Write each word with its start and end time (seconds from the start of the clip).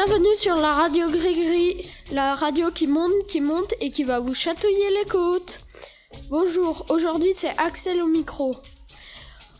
Bienvenue 0.00 0.36
sur 0.36 0.54
la 0.54 0.74
radio 0.74 1.10
Gris-Gris, 1.10 1.90
la 2.12 2.36
radio 2.36 2.70
qui 2.70 2.86
monte, 2.86 3.26
qui 3.26 3.40
monte 3.40 3.74
et 3.80 3.90
qui 3.90 4.04
va 4.04 4.20
vous 4.20 4.32
chatouiller 4.32 4.90
les 4.90 5.10
côtes. 5.10 5.58
Bonjour, 6.30 6.86
aujourd'hui 6.88 7.32
c'est 7.34 7.50
Axel 7.58 8.00
au 8.00 8.06
micro. 8.06 8.54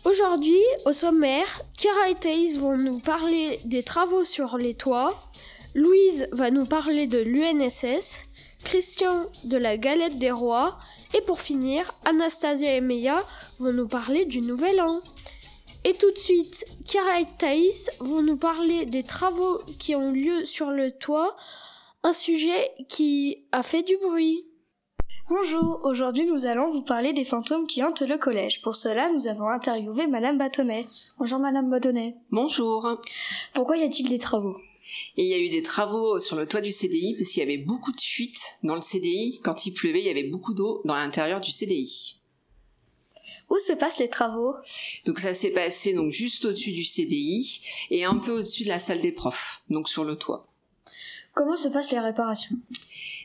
Aujourd'hui, 0.04 0.62
au 0.86 0.92
sommaire, 0.92 1.62
Kira 1.76 2.10
et 2.10 2.14
Thaïs 2.14 2.56
vont 2.56 2.76
nous 2.76 3.00
parler 3.00 3.58
des 3.64 3.82
travaux 3.82 4.24
sur 4.24 4.58
les 4.58 4.74
toits, 4.74 5.12
Louise 5.74 6.28
va 6.30 6.52
nous 6.52 6.66
parler 6.66 7.08
de 7.08 7.18
l'UNSS, 7.18 8.22
Christian 8.62 9.26
de 9.42 9.56
la 9.56 9.76
galette 9.76 10.20
des 10.20 10.30
rois, 10.30 10.78
et 11.14 11.20
pour 11.22 11.40
finir, 11.40 11.92
Anastasia 12.04 12.76
et 12.76 12.80
Meia 12.80 13.24
vont 13.58 13.72
nous 13.72 13.88
parler 13.88 14.24
du 14.24 14.40
nouvel 14.40 14.80
an. 14.82 15.00
Et 15.88 15.94
tout 15.94 16.10
de 16.10 16.18
suite, 16.18 16.66
Kira 16.84 17.18
et 17.18 17.26
Thaïs 17.38 17.90
vont 18.00 18.20
nous 18.20 18.36
parler 18.36 18.84
des 18.84 19.04
travaux 19.04 19.62
qui 19.78 19.96
ont 19.96 20.12
lieu 20.12 20.44
sur 20.44 20.70
le 20.70 20.92
toit, 20.92 21.34
un 22.02 22.12
sujet 22.12 22.72
qui 22.90 23.46
a 23.52 23.62
fait 23.62 23.82
du 23.82 23.96
bruit. 23.96 24.44
Bonjour, 25.30 25.80
aujourd'hui 25.84 26.26
nous 26.26 26.44
allons 26.44 26.68
vous 26.68 26.82
parler 26.82 27.14
des 27.14 27.24
fantômes 27.24 27.66
qui 27.66 27.82
hantent 27.82 28.02
le 28.02 28.18
collège. 28.18 28.60
Pour 28.60 28.76
cela, 28.76 29.10
nous 29.12 29.28
avons 29.28 29.48
interviewé 29.48 30.06
Madame 30.06 30.36
Bâtonnet. 30.36 30.86
Bonjour 31.18 31.38
Madame 31.38 31.70
Bâtonnet. 31.70 32.16
Bonjour. 32.30 32.86
Pourquoi 33.54 33.78
y 33.78 33.82
a-t-il 33.82 34.10
des 34.10 34.18
travaux? 34.18 34.58
Et 35.16 35.22
il 35.22 35.28
y 35.28 35.32
a 35.32 35.38
eu 35.38 35.48
des 35.48 35.62
travaux 35.62 36.18
sur 36.18 36.36
le 36.36 36.46
toit 36.46 36.60
du 36.60 36.70
CDI 36.70 37.16
parce 37.16 37.30
qu'il 37.30 37.40
y 37.40 37.46
avait 37.46 37.64
beaucoup 37.64 37.92
de 37.92 38.00
fuites 38.02 38.58
dans 38.62 38.74
le 38.74 38.82
CDI. 38.82 39.40
Quand 39.42 39.64
il 39.64 39.72
pleuvait, 39.72 40.00
il 40.00 40.06
y 40.06 40.10
avait 40.10 40.28
beaucoup 40.28 40.52
d'eau 40.52 40.82
dans 40.84 40.96
l'intérieur 40.96 41.40
du 41.40 41.50
CDI. 41.50 42.20
Où 43.50 43.58
se 43.58 43.72
passent 43.72 43.98
les 43.98 44.08
travaux? 44.08 44.54
Donc 45.06 45.20
ça 45.20 45.34
s'est 45.34 45.50
passé 45.50 45.94
donc 45.94 46.10
juste 46.10 46.44
au-dessus 46.44 46.72
du 46.72 46.84
CDI 46.84 47.60
et 47.90 48.04
un 48.04 48.18
peu 48.18 48.32
au-dessus 48.32 48.64
de 48.64 48.68
la 48.68 48.78
salle 48.78 49.00
des 49.00 49.12
profs, 49.12 49.62
donc 49.70 49.88
sur 49.88 50.04
le 50.04 50.16
toit. 50.16 50.46
Comment 51.34 51.56
se 51.56 51.68
passent 51.68 51.92
les 51.92 52.00
réparations? 52.00 52.56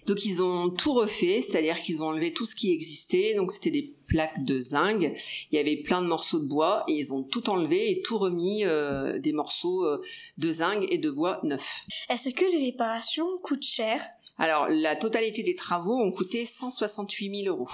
Donc 0.06 0.26
ils 0.26 0.44
ont 0.44 0.70
tout 0.70 0.94
refait, 0.94 1.42
c'est-à-dire 1.42 1.78
qu'ils 1.78 2.04
ont 2.04 2.08
enlevé 2.08 2.34
tout 2.34 2.46
ce 2.46 2.56
qui 2.56 2.72
existait. 2.72 3.34
Donc 3.34 3.52
c'était 3.52 3.72
des 3.72 3.94
plaques 4.08 4.44
de 4.44 4.60
zinc, 4.60 5.02
il 5.02 5.56
y 5.56 5.58
avait 5.58 5.78
plein 5.78 6.02
de 6.02 6.08
morceaux 6.08 6.40
de 6.40 6.46
bois 6.46 6.84
et 6.88 6.94
ils 6.94 7.14
ont 7.14 7.24
tout 7.24 7.50
enlevé 7.50 7.92
et 7.92 8.02
tout 8.02 8.18
remis 8.18 8.66
euh, 8.66 9.18
des 9.18 9.34
morceaux 9.34 9.86
euh, 9.86 10.02
de 10.38 10.52
zinc 10.52 10.86
et 10.90 11.00
de 11.00 11.10
bois 11.10 11.40
neufs. 11.44 11.86
Est-ce 12.10 12.30
que 12.30 12.46
les 12.46 12.66
réparations 12.66 13.28
coûtent 13.42 13.66
cher? 13.66 14.02
Alors 14.38 14.68
la 14.70 14.96
totalité 14.96 15.42
des 15.42 15.56
travaux 15.56 15.98
ont 16.00 16.12
coûté 16.12 16.46
168 16.46 17.44
000 17.46 17.56
euros. 17.56 17.70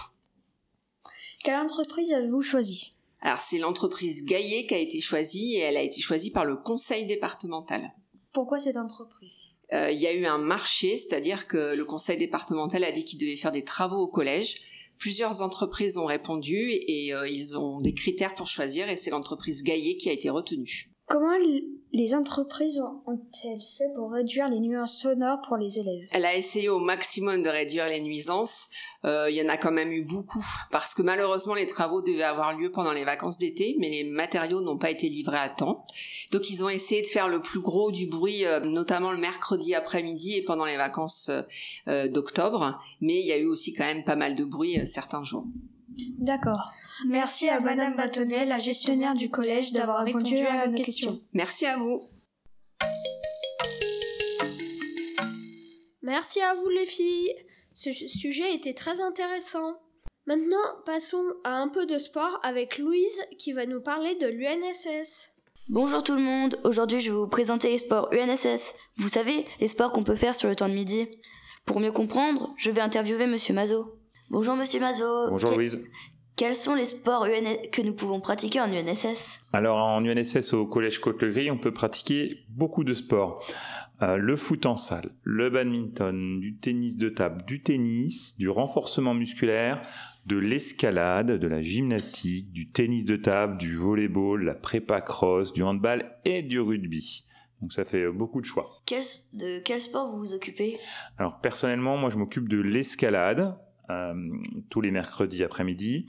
Quelle 1.44 1.56
entreprise 1.56 2.12
avez-vous 2.12 2.42
choisi 2.42 2.96
Alors 3.22 3.40
c'est 3.40 3.60
l'entreprise 3.60 4.26
Gaillet 4.26 4.66
qui 4.66 4.74
a 4.74 4.78
été 4.78 5.00
choisie 5.00 5.56
et 5.56 5.60
elle 5.60 5.78
a 5.78 5.82
été 5.82 6.02
choisie 6.02 6.32
par 6.32 6.46
le 6.46 6.58
conseil 6.58 7.06
départemental. 7.06 7.94
Pourquoi 8.34 8.60
cette 8.60 8.78
entreprise? 8.78 9.46
Euh, 9.72 9.92
il 9.92 10.02
y 10.02 10.08
a 10.08 10.14
eu 10.14 10.26
un 10.26 10.38
marché, 10.38 10.98
c'est-à-dire 10.98 11.48
que 11.48 11.76
le 11.76 11.86
conseil 11.86 12.18
départemental 12.18 12.84
a 12.84 12.92
dit 12.92 13.06
qu'il 13.06 13.20
devait 13.20 13.36
faire 13.36 13.52
des 13.52 13.64
travaux 13.64 14.02
au 14.02 14.08
collège. 14.08 14.62
Plusieurs 14.98 15.42
entreprises 15.42 15.98
ont 15.98 16.06
répondu 16.06 16.72
et 16.72 17.14
euh, 17.14 17.30
ils 17.30 17.58
ont 17.58 17.80
des 17.80 17.94
critères 17.94 18.36
pour 18.36 18.48
choisir 18.48 18.90
et 18.90 18.98
c'est 18.98 19.12
l'entreprise 19.12 19.64
Gaillet 19.64 19.96
qui 19.98 20.10
a 20.10 20.12
été 20.12 20.30
retenue. 20.30 20.92
Comment 21.06 21.36
les 21.92 22.14
entreprises 22.14 22.82
ont-elles 23.08 23.64
fait 23.78 23.92
pour 23.96 24.12
réduire 24.12 24.48
les 24.48 24.60
nuances 24.60 25.02
sonores 25.02 25.42
pour 25.42 25.58
les 25.58 25.80
élèves? 25.80 26.08
Elle 26.12 26.26
a 26.26 26.36
essayé 26.36 26.70
au 26.70 26.80
maximum 26.80 27.42
de 27.42 27.50
réduire 27.50 27.88
les 27.88 28.02
nuisances. 28.02 28.70
Euh, 29.06 29.30
il 29.30 29.36
y 29.36 29.42
en 29.42 29.50
a 29.50 29.58
quand 29.58 29.72
même 29.72 29.92
eu 29.92 30.04
beaucoup 30.04 30.46
parce 30.72 30.94
que 30.94 31.02
malheureusement 31.02 31.56
les 31.56 31.68
travaux 31.68 32.02
devaient 32.02 32.24
avoir 32.24 32.58
lieu 32.58 32.72
pendant 32.72 32.92
les 32.92 33.06
vacances 33.06 33.38
d'été, 33.38 33.76
mais 33.80 33.90
les 33.90 34.04
matériaux 34.04 34.62
n'ont 34.62 34.78
pas 34.78 34.92
été 34.92 35.10
livrés 35.10 35.38
à 35.38 35.50
temps. 35.50 35.86
Donc 36.32 36.50
ils 36.50 36.64
ont 36.64 36.70
essayé 36.70 37.02
de 37.02 37.08
faire 37.08 37.28
le 37.28 37.42
plus 37.42 37.60
gros 37.60 37.92
du 37.92 38.06
bruit, 38.08 38.46
euh, 38.46 38.60
notamment 38.60 39.12
le 39.12 39.18
mercredi 39.18 39.74
après-midi 39.74 40.36
et 40.36 40.44
pendant 40.44 40.66
les 40.66 40.78
vacances 40.78 41.30
euh, 41.30 41.42
euh, 41.88 42.08
d'octobre. 42.08 42.80
Mais 43.02 43.20
il 43.20 43.26
y 43.26 43.32
a 43.32 43.38
eu 43.38 43.48
aussi 43.48 43.74
quand 43.74 43.86
même 43.86 44.04
pas 44.04 44.16
mal 44.16 44.36
de 44.36 44.44
bruit 44.44 44.86
certains 44.86 45.24
jours. 45.24 45.46
D'accord. 46.18 46.72
Merci 47.08 47.50
à 47.50 47.60
Madame 47.60 47.96
Bâtonnet, 47.96 48.46
la 48.46 48.60
gestionnaire 48.60 49.16
du 49.16 49.30
collège, 49.30 49.72
d'avoir 49.72 50.04
répondu 50.04 50.38
à 50.38 50.68
nos 50.68 50.78
questions. 50.78 51.22
Merci 51.34 51.66
à 51.66 51.78
vous. 51.78 52.02
Merci 56.02 56.42
à 56.42 56.54
vous 56.56 56.70
les 56.70 56.86
filles. 56.86 57.34
Ce 57.74 57.92
sujet 57.92 58.54
était 58.54 58.74
très 58.74 59.02
intéressant. 59.02 59.78
Maintenant, 60.26 60.58
passons 60.86 61.24
à 61.44 61.56
un 61.56 61.70
peu 61.70 61.86
de 61.86 61.98
sport 61.98 62.40
avec 62.44 62.78
Louise 62.78 63.22
qui 63.38 63.54
va 63.54 63.66
nous 63.66 63.82
parler 63.82 64.16
de 64.16 64.28
l'UNSS. 64.28 65.36
Bonjour 65.70 66.04
tout 66.04 66.16
le 66.16 66.22
monde, 66.22 66.60
aujourd'hui 66.64 67.00
je 67.00 67.12
vais 67.12 67.18
vous 67.18 67.28
présenter 67.28 67.70
les 67.70 67.78
sports 67.78 68.10
UNSS. 68.12 68.74
Vous 68.98 69.10
savez, 69.10 69.46
les 69.60 69.68
sports 69.68 69.92
qu'on 69.92 70.02
peut 70.02 70.16
faire 70.16 70.34
sur 70.34 70.50
le 70.50 70.56
temps 70.56 70.68
de 70.68 70.74
midi. 70.74 71.08
Pour 71.66 71.80
mieux 71.80 71.92
comprendre, 71.92 72.54
je 72.58 72.72
vais 72.72 72.82
interviewer 72.82 73.28
Monsieur 73.28 73.54
Mazo. 73.54 73.99
Bonjour 74.30 74.56
Monsieur 74.56 74.80
Mazo. 74.80 75.30
Bonjour 75.30 75.52
Que- 75.52 75.56
Louise. 75.56 75.84
Quels 76.36 76.56
sont 76.56 76.74
les 76.76 76.86
sports 76.86 77.26
UN 77.26 77.58
que 77.72 77.82
nous 77.82 77.94
pouvons 77.94 78.22
pratiquer 78.22 78.62
en 78.62 78.72
UNSS 78.72 79.42
Alors 79.52 79.78
en 79.78 80.06
UNSS 80.06 80.54
au 80.54 80.66
collège 80.68 81.00
Côte-le-Gris, 81.00 81.52
on 81.52 81.58
peut 81.58 81.74
pratiquer 81.74 82.38
beaucoup 82.48 82.86
de 82.86 82.94
sports. 82.94 83.44
Euh, 84.02 84.16
le 84.16 84.38
foot 84.38 84.66
en 84.66 84.78
salle, 84.78 85.10
le 85.24 85.50
badminton, 85.50 86.40
du 86.40 86.56
tennis 86.56 86.96
de 86.96 87.10
table, 87.10 87.44
du 87.46 87.62
tennis, 87.62 88.38
du 88.38 88.48
renforcement 88.50 89.14
musculaire, 89.14 89.82
de 90.28 90.38
l'escalade, 90.38 91.34
de 91.38 91.48
la 91.48 91.62
gymnastique, 91.62 92.54
du 92.54 92.70
tennis 92.70 93.04
de 93.04 93.18
table, 93.18 93.58
du 93.58 93.76
volleyball, 93.76 94.42
la 94.46 94.54
prépa 94.56 95.02
cross, 95.02 95.52
du 95.52 95.64
handball 95.64 96.16
et 96.24 96.42
du 96.42 96.62
rugby. 96.62 97.26
Donc 97.62 97.74
ça 97.74 97.84
fait 97.84 98.08
beaucoup 98.10 98.40
de 98.40 98.46
choix. 98.46 98.70
Quel- 98.86 99.04
De 99.34 99.60
quel 99.60 99.82
sport 99.82 100.10
vous 100.14 100.20
vous 100.20 100.34
occupez? 100.34 100.78
Alors 101.18 101.42
personnellement, 101.42 101.98
moi 101.98 102.10
je 102.10 102.18
m'occupe 102.18 102.48
de 102.48 102.62
l'escalade 102.62 103.40
euh, 103.40 103.52
tous 104.70 104.82
les 104.82 104.92
mercredis 104.92 105.44
après-midi 105.44 106.06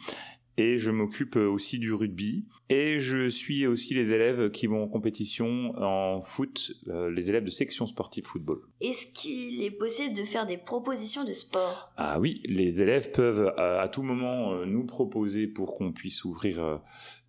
et 0.61 0.79
je 0.79 0.91
m'occupe 0.91 1.37
aussi 1.37 1.79
du 1.79 1.93
rugby 1.95 2.47
et 2.69 3.01
je 3.01 3.31
suis 3.31 3.67
aussi 3.67 3.95
les 3.95 4.13
élèves 4.13 4.51
qui 4.51 4.67
vont 4.67 4.83
en 4.83 4.89
compétition 4.89 5.73
en 5.77 6.21
foot, 6.23 6.73
euh, 6.89 7.11
les 7.11 7.31
élèves 7.31 7.45
de 7.45 7.51
section 7.51 7.87
sportive 7.87 8.27
football. 8.27 8.61
Est-ce 8.81 9.07
qu'il 9.13 9.63
est 9.63 9.71
possible 9.71 10.15
de 10.15 10.23
faire 10.23 10.47
des 10.47 10.59
propositions 10.59 11.25
de 11.25 11.33
sport? 11.33 11.93
Ah 11.97 12.21
oui, 12.21 12.43
les 12.45 12.83
élèves 12.83 13.11
peuvent 13.11 13.53
euh, 13.59 13.81
à 13.81 13.89
tout 13.89 14.03
moment 14.03 14.53
euh, 14.53 14.67
nous 14.67 14.85
proposer 14.85 15.47
pour 15.47 15.75
qu'on 15.75 15.93
puisse 15.93 16.25
ouvrir 16.25 16.63
euh, 16.63 16.77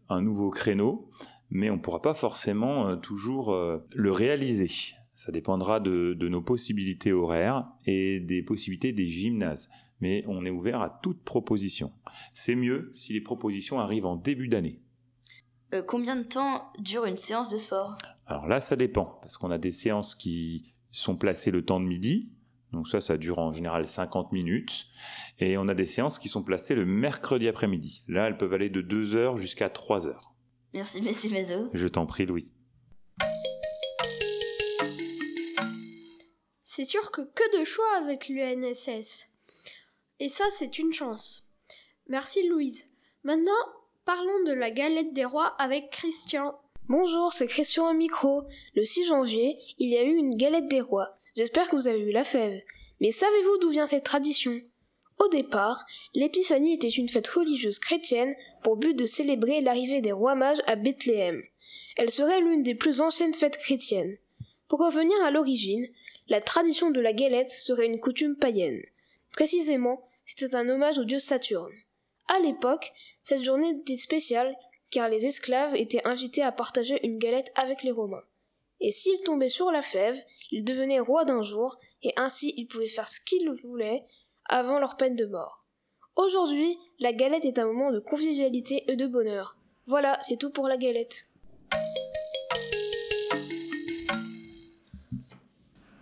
un 0.09 0.21
nouveau 0.21 0.49
créneau, 0.49 1.09
mais 1.49 1.69
on 1.69 1.77
ne 1.77 1.81
pourra 1.81 2.01
pas 2.01 2.13
forcément 2.13 2.89
euh, 2.89 2.95
toujours 2.97 3.53
euh, 3.53 3.77
le 3.95 4.11
réaliser. 4.11 4.69
Ça 5.21 5.31
dépendra 5.31 5.79
de, 5.79 6.15
de 6.15 6.29
nos 6.29 6.41
possibilités 6.41 7.13
horaires 7.13 7.67
et 7.85 8.19
des 8.19 8.41
possibilités 8.41 8.91
des 8.91 9.07
gymnases. 9.07 9.69
Mais 9.99 10.23
on 10.27 10.47
est 10.47 10.49
ouvert 10.49 10.81
à 10.81 10.99
toute 11.03 11.23
proposition. 11.23 11.93
C'est 12.33 12.55
mieux 12.55 12.89
si 12.91 13.13
les 13.13 13.21
propositions 13.21 13.79
arrivent 13.79 14.07
en 14.07 14.15
début 14.15 14.47
d'année. 14.47 14.81
Euh, 15.75 15.83
Combien 15.83 16.15
de 16.15 16.23
temps 16.23 16.73
dure 16.79 17.05
une 17.05 17.17
séance 17.17 17.49
de 17.49 17.59
sport? 17.59 17.99
Alors 18.25 18.47
là, 18.47 18.59
ça 18.61 18.75
dépend, 18.75 19.19
parce 19.21 19.37
qu'on 19.37 19.51
a 19.51 19.59
des 19.59 19.71
séances 19.71 20.15
qui 20.15 20.73
sont 20.91 21.15
placées 21.15 21.51
le 21.51 21.63
temps 21.63 21.79
de 21.79 21.85
midi, 21.85 22.33
donc 22.71 22.87
ça, 22.87 22.99
ça 22.99 23.15
dure 23.15 23.37
en 23.37 23.53
général 23.53 23.85
50 23.85 24.31
minutes, 24.31 24.87
et 25.37 25.55
on 25.55 25.67
a 25.67 25.75
des 25.75 25.85
séances 25.85 26.17
qui 26.17 26.29
sont 26.29 26.41
placées 26.41 26.73
le 26.73 26.87
mercredi 26.87 27.47
après-midi. 27.47 28.03
Là, 28.07 28.25
elles 28.25 28.37
peuvent 28.37 28.53
aller 28.53 28.71
de 28.71 28.81
2 28.81 29.13
heures 29.13 29.37
jusqu'à 29.37 29.69
3 29.69 30.07
heures. 30.07 30.33
Merci 30.73 30.99
Monsieur 31.03 31.29
Mazo. 31.29 31.69
Je 31.73 31.87
t'en 31.87 32.07
prie, 32.07 32.25
Louise. 32.25 32.55
C'est 36.81 36.87
sûr 36.87 37.11
que 37.11 37.21
que 37.21 37.59
de 37.59 37.63
choix 37.63 37.95
avec 37.97 38.27
l'UNSS. 38.27 39.27
Et 40.19 40.29
ça, 40.29 40.45
c'est 40.49 40.79
une 40.79 40.91
chance. 40.91 41.47
Merci 42.07 42.47
Louise. 42.47 42.89
Maintenant, 43.21 43.51
parlons 44.03 44.43
de 44.47 44.51
la 44.51 44.71
galette 44.71 45.13
des 45.13 45.23
rois 45.23 45.53
avec 45.59 45.91
Christian. 45.91 46.59
Bonjour, 46.89 47.33
c'est 47.33 47.45
Christian 47.45 47.91
au 47.91 47.93
micro. 47.93 48.45
Le 48.73 48.83
6 48.83 49.03
janvier, 49.09 49.59
il 49.77 49.89
y 49.89 49.97
a 49.97 50.01
eu 50.01 50.15
une 50.15 50.35
galette 50.35 50.69
des 50.69 50.81
rois. 50.81 51.19
J'espère 51.35 51.69
que 51.69 51.75
vous 51.75 51.87
avez 51.87 51.99
eu 51.99 52.11
la 52.11 52.23
fève. 52.23 52.59
Mais 52.99 53.11
savez-vous 53.11 53.59
d'où 53.59 53.69
vient 53.69 53.85
cette 53.85 54.05
tradition? 54.05 54.59
Au 55.19 55.27
départ, 55.27 55.85
l'épiphanie 56.15 56.73
était 56.73 56.89
une 56.89 57.09
fête 57.09 57.27
religieuse 57.27 57.77
chrétienne 57.77 58.33
pour 58.63 58.77
but 58.77 58.95
de 58.95 59.05
célébrer 59.05 59.61
l'arrivée 59.61 60.01
des 60.01 60.13
rois 60.13 60.33
mages 60.33 60.63
à 60.65 60.75
Bethléem. 60.75 61.43
Elle 61.95 62.09
serait 62.09 62.41
l'une 62.41 62.63
des 62.63 62.73
plus 62.73 63.01
anciennes 63.01 63.35
fêtes 63.35 63.57
chrétiennes. 63.57 64.17
Pour 64.67 64.79
revenir 64.79 65.21
à 65.23 65.29
l'origine, 65.29 65.85
la 66.31 66.39
tradition 66.39 66.91
de 66.91 67.01
la 67.01 67.11
galette 67.11 67.49
serait 67.49 67.87
une 67.87 67.99
coutume 67.99 68.37
païenne. 68.37 68.81
Précisément, 69.33 70.07
c'était 70.25 70.55
un 70.55 70.69
hommage 70.69 70.97
au 70.97 71.03
dieu 71.03 71.19
Saturne. 71.19 71.73
À 72.29 72.39
l'époque, 72.39 72.93
cette 73.21 73.43
journée 73.43 73.71
était 73.71 73.97
spéciale 73.97 74.55
car 74.91 75.09
les 75.09 75.25
esclaves 75.25 75.75
étaient 75.75 76.07
invités 76.07 76.41
à 76.41 76.53
partager 76.53 77.05
une 77.05 77.17
galette 77.17 77.51
avec 77.55 77.83
les 77.83 77.91
Romains. 77.91 78.23
Et 78.79 78.91
s'ils 78.91 79.21
tombaient 79.23 79.49
sur 79.49 79.73
la 79.73 79.81
fève, 79.81 80.15
ils 80.51 80.63
devenaient 80.63 81.01
rois 81.01 81.25
d'un 81.25 81.41
jour, 81.41 81.77
et 82.01 82.13
ainsi 82.15 82.53
ils 82.55 82.67
pouvaient 82.67 82.87
faire 82.87 83.09
ce 83.09 83.19
qu'ils 83.19 83.51
voulaient 83.65 84.05
avant 84.45 84.79
leur 84.79 84.95
peine 84.95 85.17
de 85.17 85.25
mort. 85.25 85.65
Aujourd'hui, 86.15 86.77
la 86.99 87.11
galette 87.11 87.43
est 87.43 87.59
un 87.59 87.65
moment 87.65 87.91
de 87.91 87.99
convivialité 87.99 88.85
et 88.89 88.95
de 88.95 89.05
bonheur. 89.05 89.57
Voilà, 89.85 90.17
c'est 90.21 90.37
tout 90.37 90.51
pour 90.51 90.69
la 90.69 90.77
galette. 90.77 91.27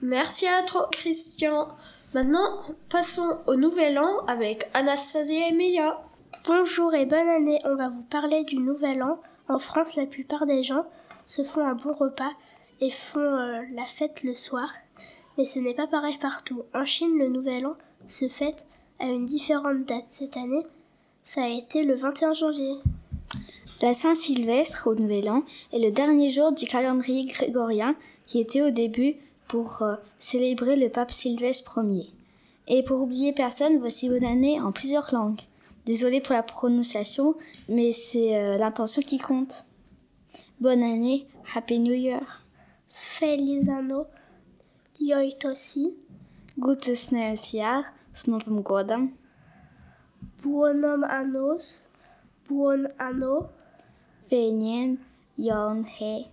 Merci 0.09 0.47
à 0.47 0.63
toi, 0.63 0.89
Christian. 0.91 1.67
Maintenant, 2.15 2.61
passons 2.89 3.37
au 3.45 3.53
nouvel 3.53 3.99
an 3.99 4.25
avec 4.25 4.67
Anastasia 4.73 5.49
et 5.49 5.51
Meia. 5.51 6.01
Bonjour 6.47 6.95
et 6.95 7.05
bonne 7.05 7.29
année. 7.29 7.61
On 7.63 7.75
va 7.75 7.89
vous 7.89 8.01
parler 8.09 8.43
du 8.43 8.57
nouvel 8.57 9.03
an. 9.03 9.19
En 9.49 9.59
France, 9.59 9.95
la 9.97 10.07
plupart 10.07 10.47
des 10.47 10.63
gens 10.63 10.83
se 11.27 11.43
font 11.43 11.63
un 11.63 11.75
bon 11.75 11.93
repas 11.93 12.31
et 12.81 12.89
font 12.89 13.19
euh, 13.19 13.61
la 13.75 13.85
fête 13.85 14.23
le 14.23 14.33
soir. 14.33 14.71
Mais 15.37 15.45
ce 15.45 15.59
n'est 15.59 15.75
pas 15.75 15.85
pareil 15.85 16.17
partout. 16.19 16.63
En 16.73 16.85
Chine, 16.85 17.15
le 17.19 17.27
nouvel 17.27 17.67
an 17.67 17.75
se 18.07 18.27
fête 18.27 18.65
à 18.99 19.05
une 19.05 19.25
différente 19.25 19.85
date. 19.85 20.05
Cette 20.07 20.37
année, 20.37 20.65
ça 21.21 21.43
a 21.43 21.49
été 21.49 21.83
le 21.83 21.93
21 21.93 22.33
janvier. 22.33 22.77
La 23.83 23.93
Saint-Sylvestre 23.93 24.87
au 24.87 24.95
Nouvel 24.95 25.29
An 25.29 25.43
est 25.71 25.77
le 25.77 25.91
dernier 25.91 26.31
jour 26.31 26.51
du 26.51 26.65
calendrier 26.65 27.25
grégorien 27.25 27.95
qui 28.25 28.39
était 28.39 28.63
au 28.63 28.71
début 28.71 29.15
pour 29.49 29.81
euh, 29.81 29.95
célébrer 30.17 30.77
le 30.77 30.87
pape 30.87 31.11
Sylvestre 31.11 31.83
Ier. 31.83 32.09
Et 32.67 32.83
pour 32.83 33.01
oublier 33.01 33.33
personne, 33.33 33.79
voici 33.79 34.07
une 34.07 34.23
année 34.23 34.61
en 34.61 34.71
plusieurs 34.71 35.09
langues. 35.11 35.41
Désolée 35.85 36.21
pour 36.21 36.35
la 36.35 36.43
prononciation, 36.43 37.35
mais 37.67 37.91
c'est 37.91 38.37
euh, 38.37 38.57
l'intention 38.57 39.01
qui 39.01 39.17
compte. 39.17 39.65
Bonne 40.61 40.83
année, 40.83 41.25
Happy 41.53 41.79
New 41.79 41.93
Year. 41.93 42.45
Feliz 42.89 43.69
anno, 43.69 44.05
Yoitosi. 45.01 45.93
Gutes 46.57 47.11
neues 47.11 47.51
Jahr, 47.53 47.83
s 48.13 48.27
nowym. 48.27 48.61
Buonom 50.41 51.05
buon 52.47 52.87
anno. 52.99 53.49
Venien, 54.29 54.97
yon 55.37 55.85
he. 55.85 56.27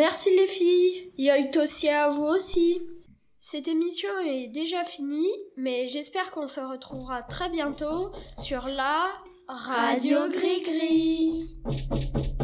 Merci 0.00 0.34
les 0.34 0.46
filles. 0.46 1.12
Aussi 1.62 1.90
à 1.90 2.08
vous 2.08 2.24
aussi. 2.24 2.80
Cette 3.38 3.68
émission 3.68 4.08
est 4.26 4.46
déjà 4.46 4.82
finie, 4.82 5.28
mais 5.58 5.88
j'espère 5.88 6.30
qu'on 6.30 6.48
se 6.48 6.60
retrouvera 6.60 7.22
très 7.22 7.50
bientôt 7.50 8.10
sur 8.38 8.62
la 8.74 9.08
Radio 9.46 10.20
Gris 10.30 10.62
Gris. 10.62 12.39